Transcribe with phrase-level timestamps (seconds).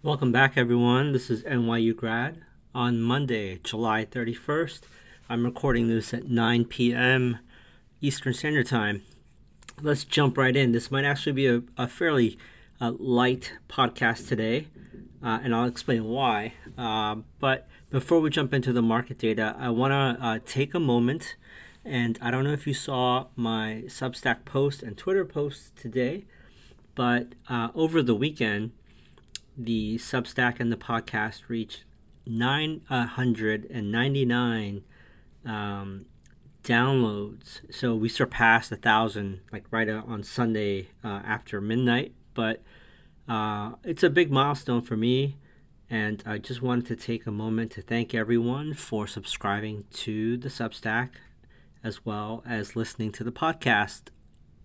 [0.00, 1.10] Welcome back, everyone.
[1.10, 2.40] This is NYU Grad
[2.72, 4.82] on Monday, July 31st.
[5.28, 7.40] I'm recording this at 9 p.m.
[8.00, 9.02] Eastern Standard Time.
[9.82, 10.70] Let's jump right in.
[10.70, 12.38] This might actually be a, a fairly
[12.80, 14.68] uh, light podcast today,
[15.20, 16.52] uh, and I'll explain why.
[16.78, 20.80] Uh, but before we jump into the market data, I want to uh, take a
[20.80, 21.34] moment.
[21.84, 26.24] And I don't know if you saw my Substack post and Twitter post today,
[26.94, 28.70] but uh, over the weekend,
[29.58, 31.82] the Substack and the podcast reached
[32.26, 34.84] 999
[35.44, 36.06] um,
[36.62, 37.74] downloads.
[37.74, 42.12] So we surpassed a thousand, like right on Sunday uh, after midnight.
[42.34, 42.62] But
[43.28, 45.38] uh, it's a big milestone for me.
[45.90, 50.50] And I just wanted to take a moment to thank everyone for subscribing to the
[50.50, 51.12] Substack
[51.82, 54.02] as well as listening to the podcast.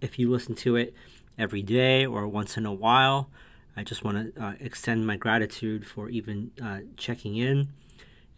[0.02, 0.94] If you listen to it
[1.38, 3.30] every day or once in a while,
[3.76, 7.70] I just want to uh, extend my gratitude for even uh, checking in.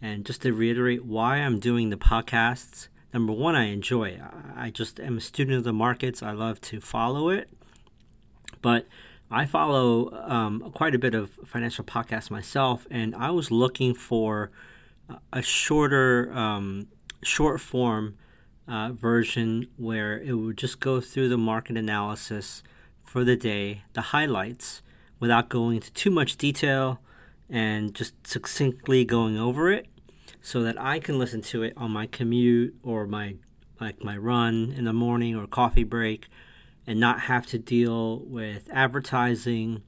[0.00, 4.20] And just to reiterate why I'm doing the podcasts, number one, I enjoy.
[4.54, 6.22] I just am a student of the markets.
[6.22, 7.48] I love to follow it.
[8.62, 8.86] But
[9.30, 14.50] I follow um, quite a bit of financial podcasts myself, and I was looking for
[15.32, 16.88] a shorter, um,
[17.22, 18.16] short form
[18.68, 22.62] uh, version where it would just go through the market analysis
[23.02, 24.82] for the day, the highlights,
[25.18, 27.00] without going into too much detail
[27.48, 29.86] and just succinctly going over it
[30.42, 33.36] so that I can listen to it on my commute or my
[33.80, 36.28] like my run in the morning or coffee break
[36.86, 39.82] and not have to deal with advertising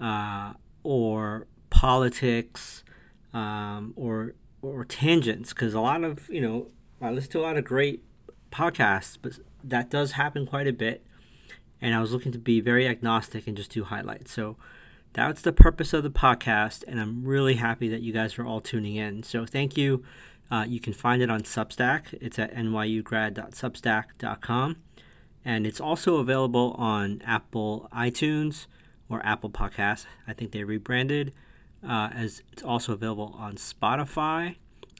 [0.00, 2.84] uh, or politics
[3.32, 5.52] um, or or tangents.
[5.52, 6.68] Because a lot of you know
[7.00, 8.02] I listen to a lot of great
[8.50, 9.32] podcasts but
[9.64, 11.04] that does happen quite a bit
[11.80, 14.32] and I was looking to be very agnostic and just do highlights.
[14.32, 14.56] So
[15.12, 18.60] that's the purpose of the podcast, and I'm really happy that you guys are all
[18.60, 19.22] tuning in.
[19.22, 20.02] So thank you.
[20.50, 22.18] Uh, you can find it on Substack.
[22.20, 24.76] It's at nyugrad.substack.com,
[25.44, 28.66] and it's also available on Apple iTunes
[29.08, 30.06] or Apple Podcasts.
[30.26, 31.32] I think they rebranded.
[31.86, 34.56] Uh, as it's also available on Spotify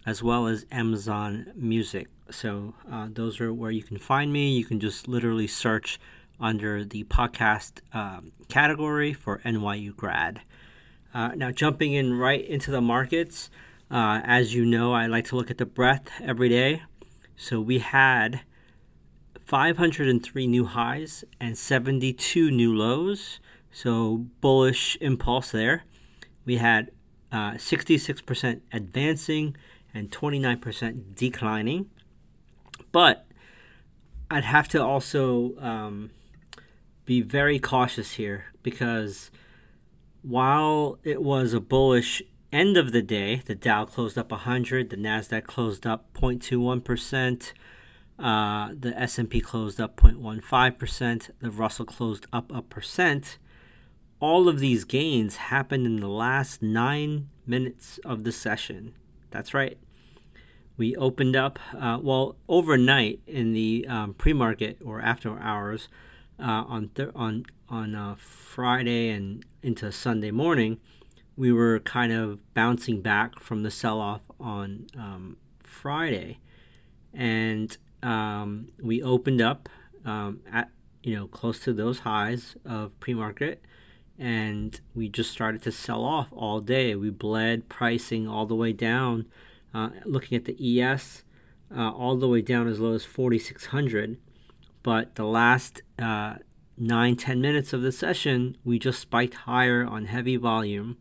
[0.06, 2.08] as well as Amazon Music.
[2.30, 4.52] So uh, those are where you can find me.
[4.52, 5.98] You can just literally search
[6.40, 10.40] under the podcast um, category for NYU grad.
[11.12, 13.50] Uh, now, jumping in right into the markets,
[13.90, 16.82] uh, as you know, I like to look at the breadth every day.
[17.36, 18.40] So we had
[19.44, 23.38] 503 new highs and 72 new lows.
[23.70, 25.84] So bullish impulse there.
[26.44, 26.90] We had
[27.30, 29.56] uh, 66% advancing
[29.92, 31.90] and 29% declining.
[32.92, 33.26] But
[34.30, 36.10] I'd have to also um,
[37.04, 39.30] be very cautious here because
[40.22, 42.22] while it was a bullish
[42.52, 47.52] end of the day, the Dow closed up 100, the Nasdaq closed up 0.21%,
[48.18, 53.38] uh, the S&P closed up 0.15%, the Russell closed up a percent.
[54.20, 58.94] All of these gains happened in the last nine minutes of the session.
[59.30, 59.76] That's right.
[60.76, 65.88] We opened up, uh, well, overnight in the um, pre market or after hours
[66.38, 70.78] uh, on th- on on uh, Friday and into Sunday morning,
[71.36, 76.38] we were kind of bouncing back from the sell off on um, Friday,
[77.12, 79.68] and um, we opened up
[80.04, 80.70] um, at
[81.02, 83.62] you know close to those highs of pre market.
[84.16, 86.94] And we just started to sell off all day.
[86.94, 89.26] We bled pricing all the way down.
[89.74, 91.24] Uh, looking at the ES,
[91.76, 94.18] uh, all the way down as low as 4,600
[94.84, 96.34] but the last uh,
[96.78, 100.98] nine ten minutes of the session, we just spiked higher on heavy volume.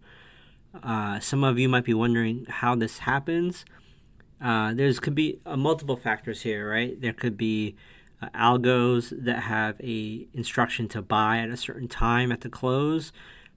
[0.81, 3.63] Uh, some of you might be wondering how this happens.
[4.41, 6.99] Uh, there's could be uh, multiple factors here, right?
[6.99, 7.75] There could be
[8.21, 13.11] uh, algos that have a instruction to buy at a certain time at the close.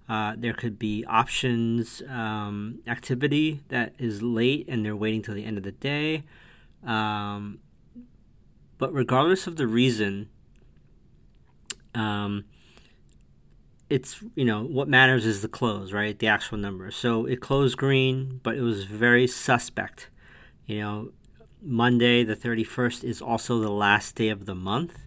[0.09, 5.45] Uh, there could be options um, activity that is late and they're waiting till the
[5.45, 6.25] end of the day.
[6.85, 7.59] Um,
[8.79, 10.29] but regardless of the reason,
[11.95, 12.45] um,
[13.89, 16.19] it's you know what matters is the close, right?
[16.19, 16.91] The actual number.
[16.91, 20.11] So it closed green, but it was very suspect.
[20.67, 21.13] You know,
[21.63, 25.07] Monday the 31st is also the last day of the month.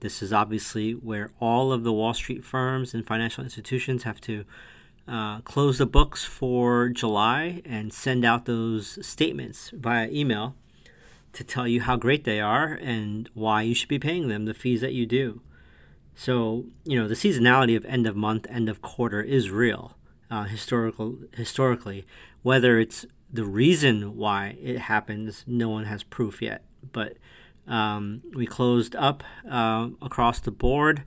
[0.00, 4.44] This is obviously where all of the Wall Street firms and financial institutions have to
[5.08, 10.54] uh, close the books for July and send out those statements via email
[11.38, 14.54] to tell you how great they are and why you should be paying them the
[14.62, 15.40] fees that you do.
[16.14, 19.84] So, you know, the seasonality of end of month, end of quarter is real.
[20.30, 22.06] uh, historical historically.
[22.42, 26.64] Whether it's the reason why it happens, no one has proof yet.
[26.92, 27.16] But
[27.66, 31.04] um, we closed up uh, across the board.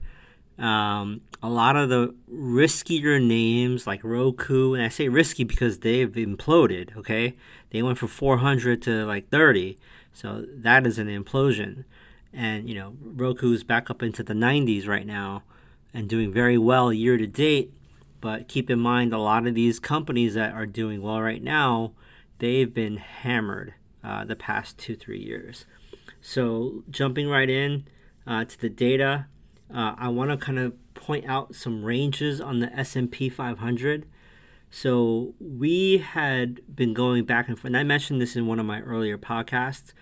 [0.58, 6.10] Um, a lot of the riskier names like Roku, and I say risky because they've
[6.10, 6.96] imploded.
[6.96, 7.34] Okay,
[7.70, 9.76] they went from 400 to like 30,
[10.12, 11.84] so that is an implosion.
[12.32, 15.42] And you know, Roku's back up into the 90s right now,
[15.92, 17.72] and doing very well year to date.
[18.20, 21.92] But keep in mind, a lot of these companies that are doing well right now,
[22.38, 25.66] they've been hammered uh, the past two three years.
[26.20, 27.84] So jumping right in
[28.26, 29.26] uh, to the data,
[29.74, 34.06] uh, I want to kind of point out some ranges on the S&P 500.
[34.70, 38.66] So we had been going back and forth, and I mentioned this in one of
[38.66, 39.92] my earlier podcasts.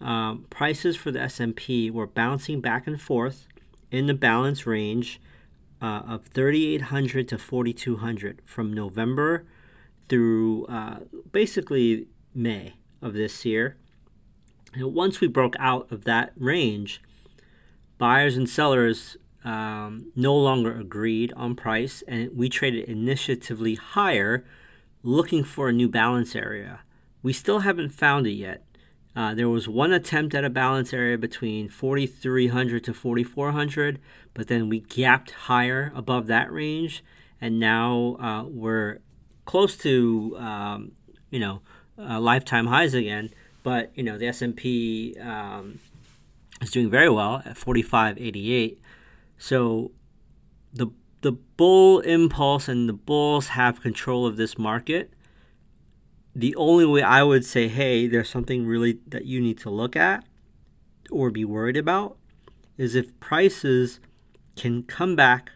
[0.00, 3.46] Um, prices for the S&P were bouncing back and forth
[3.90, 5.20] in the balance range
[5.82, 9.46] uh, of 3,800 to 4,200 from November
[10.08, 11.00] through uh,
[11.32, 13.76] basically May of this year.
[14.74, 17.02] And once we broke out of that range,
[18.00, 24.42] buyers and sellers um, no longer agreed on price, and we traded initiatively higher,
[25.02, 26.80] looking for a new balance area.
[27.22, 28.64] We still haven't found it yet.
[29.14, 33.98] Uh, there was one attempt at a balance area between 4,300 to 4,400,
[34.32, 37.04] but then we gapped higher above that range,
[37.38, 39.00] and now uh, we're
[39.44, 40.92] close to um,
[41.28, 41.60] you know
[41.98, 43.28] uh, lifetime highs again.
[43.62, 45.80] But you know the S and P um,
[46.60, 48.78] is doing very well at 45.88.
[49.38, 49.92] So
[50.72, 50.88] the
[51.22, 55.12] the bull impulse and the bulls have control of this market.
[56.34, 59.96] The only way I would say, hey, there's something really that you need to look
[59.96, 60.24] at
[61.10, 62.16] or be worried about
[62.78, 64.00] is if prices
[64.56, 65.50] can come back,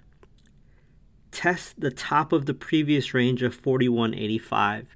[1.31, 4.87] test the top of the previous range of 41.85.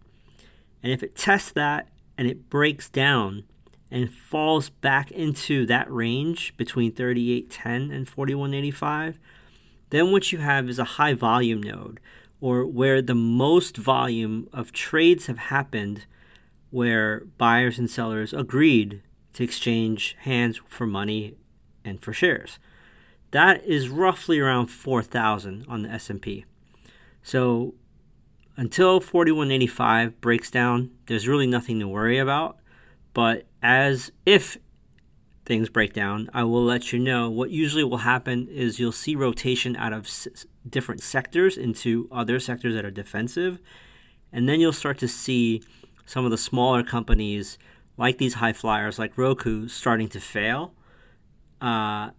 [0.83, 1.89] And if it tests that
[2.19, 3.45] and it breaks down
[3.91, 9.19] and falls back into that range between 3810 and 4185,
[9.91, 12.01] then what you have is a high volume node
[12.41, 16.05] or where the most volume of trades have happened
[16.71, 19.03] where buyers and sellers agreed
[19.33, 21.35] to exchange hands for money
[21.85, 22.59] and for shares.
[23.31, 26.45] That is roughly around 4,000 on the S&P.
[27.23, 27.75] So
[28.57, 32.59] until 4185 breaks down, there's really nothing to worry about.
[33.15, 34.59] But as if
[35.45, 37.31] things break down, I will let you know.
[37.31, 42.39] What usually will happen is you'll see rotation out of s- different sectors into other
[42.39, 43.59] sectors that are defensive.
[44.31, 45.63] And then you'll start to see
[46.05, 47.59] some of the smaller companies,
[47.97, 50.75] like these high flyers, like Roku, starting to fail.
[51.61, 52.11] Uh,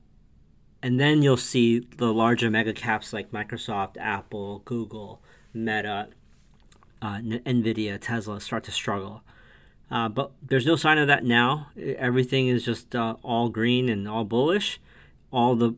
[0.81, 5.21] and then you'll see the larger mega caps like Microsoft, Apple, Google,
[5.53, 6.09] Meta,
[7.01, 9.21] uh, Nvidia, Tesla start to struggle.
[9.91, 11.67] Uh, but there's no sign of that now.
[11.77, 14.79] Everything is just uh, all green and all bullish.
[15.31, 15.75] All the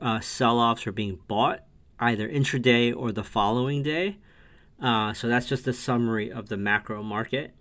[0.00, 1.64] uh, sell offs are being bought
[1.98, 4.18] either intraday or the following day.
[4.80, 7.54] Uh, so that's just a summary of the macro market.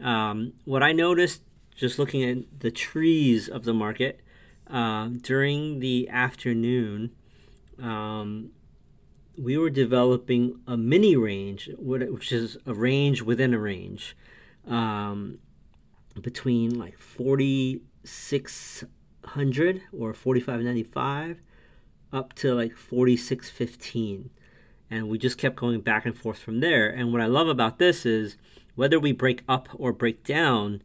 [0.00, 1.42] Um, what I noticed
[1.74, 4.20] just looking at the trees of the market
[4.70, 7.10] uh, during the afternoon,
[7.82, 8.50] um,
[9.36, 14.16] we were developing a mini range, which is a range within a range,
[14.68, 15.38] um,
[16.20, 21.40] between like 4600 or 4595
[22.12, 24.30] up to like 4615.
[24.90, 26.88] And we just kept going back and forth from there.
[26.88, 28.36] And what I love about this is
[28.74, 30.82] whether we break up or break down,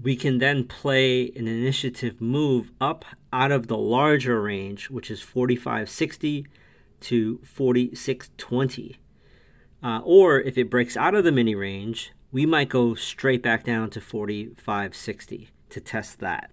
[0.00, 5.20] we can then play an initiative move up out of the larger range, which is
[5.20, 6.46] 4560
[7.00, 8.96] to 4620.
[9.82, 13.62] Uh, or if it breaks out of the mini range, we might go straight back
[13.62, 16.50] down to 4560 to test that.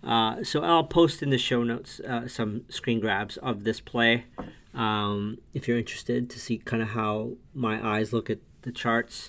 [0.00, 4.26] Uh, so I'll post in the show notes uh, some screen grabs of this play
[4.74, 9.28] um, if you're interested to see kind of how my eyes look at the charts.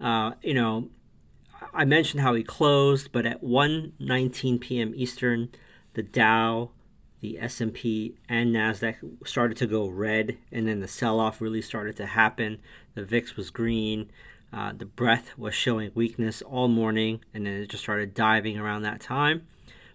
[0.00, 0.90] Uh, you know,
[1.74, 4.92] I mentioned how he closed, but at 1:19 p.m.
[4.94, 5.48] Eastern,
[5.94, 6.70] the Dow
[7.20, 12.06] the S&P and Nasdaq started to go red and then the sell-off really started to
[12.06, 12.58] happen.
[12.94, 14.10] The VIX was green.
[14.52, 18.82] Uh, the breath was showing weakness all morning and then it just started diving around
[18.82, 19.46] that time.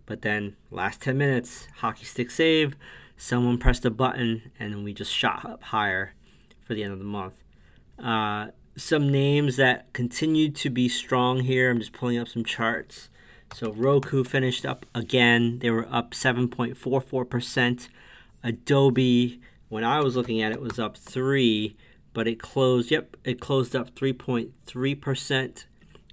[0.05, 2.75] But then last 10 minutes, hockey stick save,
[3.17, 6.13] someone pressed a button and we just shot up higher
[6.61, 7.43] for the end of the month.
[7.97, 11.69] Uh, some names that continued to be strong here.
[11.69, 13.09] I'm just pulling up some charts.
[13.53, 15.59] So Roku finished up again.
[15.59, 17.89] They were up 7.44%.
[18.43, 21.75] Adobe, when I was looking at it, was up 3.
[22.13, 22.91] But it closed.
[22.91, 25.65] Yep, it closed up 3.3 percent.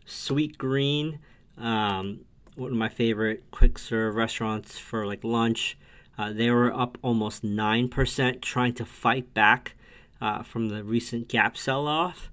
[0.06, 1.18] Sweetgreen,
[1.58, 2.20] um,
[2.54, 5.76] one of my favorite quick serve restaurants for like lunch.
[6.16, 9.76] Uh, they were up almost 9%, trying to fight back
[10.20, 12.30] uh, from the recent Gap sell off.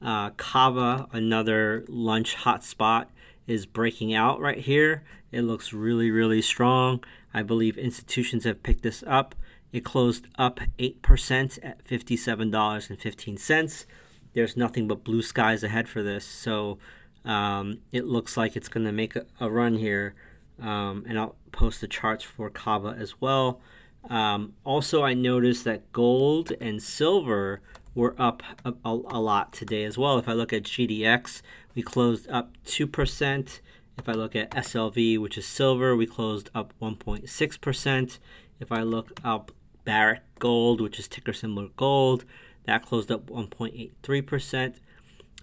[0.00, 3.06] Uh, Cava, another lunch hotspot,
[3.46, 5.02] is breaking out right here.
[5.32, 7.02] It looks really, really strong.
[7.32, 9.34] I believe institutions have picked this up.
[9.74, 13.86] It closed up 8% at $57.15.
[14.32, 16.24] There's nothing but blue skies ahead for this.
[16.24, 16.78] So
[17.24, 20.14] um, it looks like it's going to make a, a, run here.
[20.62, 23.60] Um, and I'll post the charts for Cava as well.
[24.08, 27.60] Um, also, I noticed that gold and silver
[27.96, 30.18] were up a, a, a, lot today as well.
[30.18, 31.42] If I look at GDX,
[31.74, 33.60] we closed up 2%.
[33.98, 38.18] If I look at SLV, which is silver, we closed up 1.6%.
[38.60, 39.50] If I look up
[39.84, 42.24] Barrick Gold, which is ticker symbol gold,
[42.64, 44.76] that closed up 1.83%.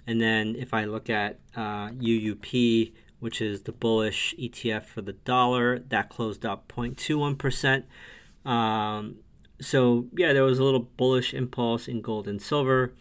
[0.08, 5.14] And then if I look at uh, UUP, which is the bullish ETF for the
[5.14, 7.84] dollar, that closed up 0.21%.
[8.50, 9.18] Um,
[9.60, 12.94] so, yeah, there was a little bullish impulse in gold and silver.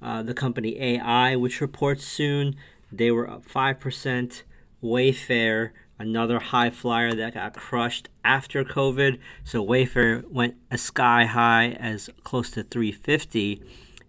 [0.00, 2.56] Uh, the company AI, which reports soon,
[2.90, 4.42] they were up 5%.
[4.82, 9.18] Wayfair, another high flyer that got crushed after COVID.
[9.44, 13.62] So Wayfair went a sky high as close to 350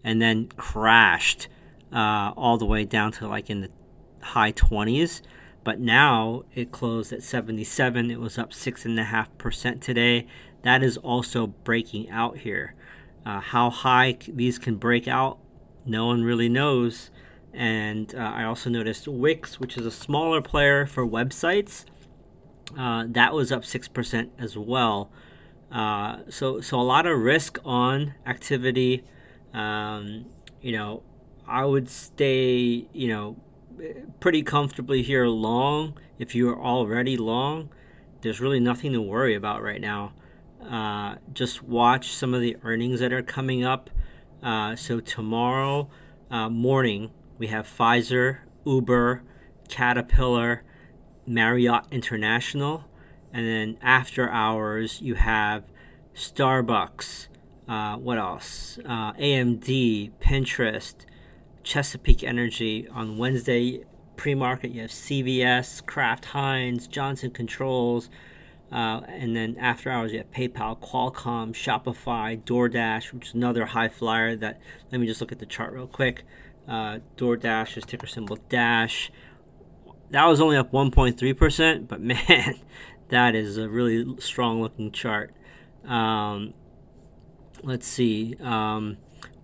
[0.03, 1.47] and then crashed
[1.93, 3.69] uh, all the way down to like in the
[4.21, 5.21] high 20s.
[5.63, 8.11] But now it closed at 77.
[8.11, 10.27] It was up 6.5% today.
[10.63, 12.73] That is also breaking out here.
[13.25, 15.39] Uh, how high these can break out,
[15.85, 17.11] no one really knows.
[17.57, 21.85] And uh, I also noticed Wix, which is a smaller player for websites,
[22.77, 25.09] uh, that was up 6% as well.
[25.71, 29.03] Uh, so, so a lot of risk on activity.
[29.55, 30.27] Um,
[30.61, 31.01] you know,
[31.47, 33.37] I would stay, you know,
[34.19, 35.97] pretty comfortably here long.
[36.19, 37.69] If you are already long,
[38.21, 40.13] there's really nothing to worry about right now.
[40.63, 43.89] Uh, just watch some of the earnings that are coming up.
[44.43, 45.89] Uh, so tomorrow
[46.29, 49.23] uh, morning, we have Pfizer, Uber,
[49.69, 50.63] Caterpillar,
[51.25, 52.85] Marriott International,
[53.33, 55.63] and then after hours you have
[56.15, 57.27] Starbucks.
[57.67, 58.79] Uh, what else?
[58.85, 60.95] Uh, AMD, Pinterest,
[61.63, 62.87] Chesapeake Energy.
[62.89, 63.83] On Wednesday
[64.15, 68.09] pre-market, you have CVS, Kraft Heinz, Johnson Controls,
[68.71, 73.87] uh, and then after hours you have PayPal, Qualcomm, Shopify, DoorDash, which is another high
[73.89, 74.35] flyer.
[74.35, 74.59] That
[74.91, 76.23] let me just look at the chart real quick.
[76.67, 79.11] Uh, DoorDash is ticker symbol Dash.
[80.11, 82.59] That was only up 1.3%, but man,
[83.09, 85.33] that is a really strong looking chart.
[85.85, 86.53] Um,
[87.63, 88.35] let's see.
[88.41, 88.97] Um,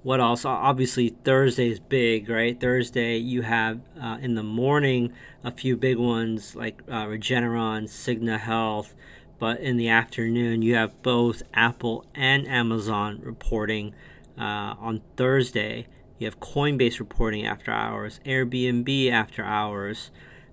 [0.04, 0.44] what else?
[0.44, 2.60] Obviously, Thursday is big, right?
[2.60, 5.14] Thursday, you have uh, in the morning
[5.46, 8.96] a few big ones like uh, Regeneron, Cigna Health,
[9.40, 13.94] but in the afternoon, you have both Apple and Amazon reporting
[14.38, 15.88] uh, on Thursday.
[16.20, 20.12] You have Coinbase reporting after hours, Airbnb after hours,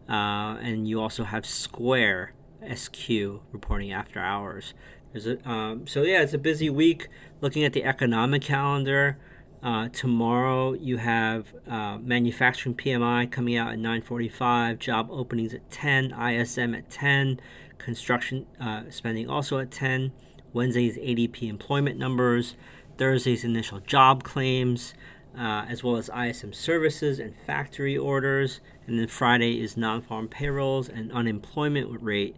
[0.08, 2.32] uh, and you also have Square
[2.74, 3.08] SQ
[3.52, 4.74] reporting after hours.
[5.12, 7.08] There's a, um, so yeah, it's a busy week.
[7.40, 9.18] Looking at the economic calendar,
[9.62, 16.12] uh, tomorrow you have uh, manufacturing PMI coming out at 9:45, job openings at 10,
[16.12, 17.40] ISM at 10,
[17.78, 20.12] construction uh, spending also at 10.
[20.52, 22.56] Wednesday's ADP employment numbers,
[22.96, 24.94] Thursday's initial job claims,
[25.36, 28.60] uh, as well as ISM services and factory orders.
[28.86, 32.36] And then Friday is non farm payrolls and unemployment rate.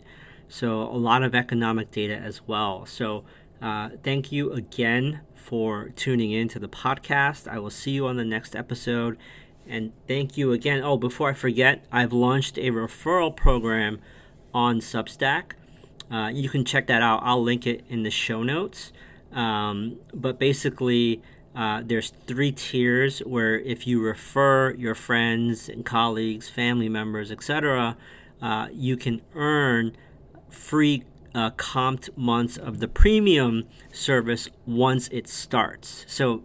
[0.48, 2.84] So, a lot of economic data as well.
[2.84, 3.24] So,
[3.60, 7.48] uh, thank you again for tuning in to the podcast.
[7.48, 9.16] I will see you on the next episode.
[9.66, 10.82] And thank you again.
[10.82, 14.00] Oh, before I forget, I've launched a referral program
[14.52, 15.52] on Substack.
[16.10, 17.20] Uh, you can check that out.
[17.22, 18.92] I'll link it in the show notes.
[19.32, 21.22] Um, but basically,
[21.54, 27.96] uh, there's three tiers where if you refer your friends and colleagues, family members, etc.,
[28.40, 29.96] uh, you can earn
[30.48, 31.04] free
[31.34, 36.04] uh, comped months of the premium service once it starts.
[36.08, 36.42] So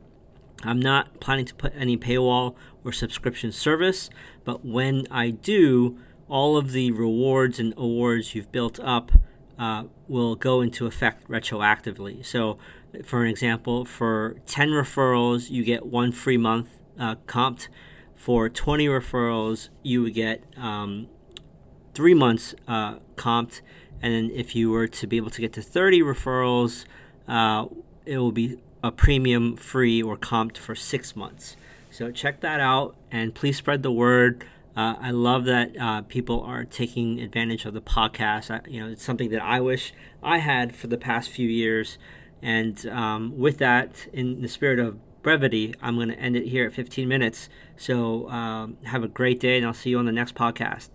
[0.63, 4.09] I'm not planning to put any paywall or subscription service,
[4.43, 5.97] but when I do,
[6.29, 9.11] all of the rewards and awards you've built up
[9.57, 12.25] uh, will go into effect retroactively.
[12.25, 12.57] So
[13.05, 17.67] for an example, for 10 referrals, you get one free month uh, comped.
[18.15, 21.07] For 20 referrals, you would get um,
[21.93, 23.61] three months uh, comped.
[24.01, 26.85] And then if you were to be able to get to 30 referrals,
[27.27, 27.65] uh,
[28.05, 31.57] it will be a premium free or comped for six months.
[31.89, 34.45] So check that out and please spread the word.
[34.75, 38.51] Uh, I love that uh, people are taking advantage of the podcast.
[38.51, 41.97] I, you know, it's something that I wish I had for the past few years.
[42.41, 46.65] And um, with that, in the spirit of brevity, I'm going to end it here
[46.65, 47.49] at 15 minutes.
[47.75, 50.89] So um, have a great day, and I'll see you on the next podcast.